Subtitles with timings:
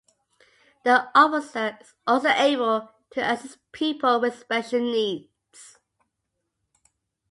[0.83, 5.77] The officer is also able to assist people with special needs.